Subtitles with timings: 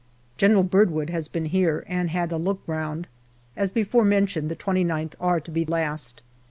[0.35, 3.05] General Birdwood has been here and had a look round.
[3.55, 6.23] As before mentioned, the 2Qth are to be last.